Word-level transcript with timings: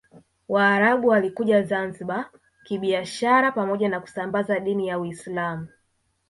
Waarabu 0.47 1.07
walikuja 1.07 1.61
Zanzibar 1.63 2.29
kibiashara 2.63 3.51
pamoja 3.51 3.89
na 3.89 3.99
kusambaza 3.99 4.59
dini 4.59 4.87
ya 4.87 4.99
Uislamu 4.99 5.67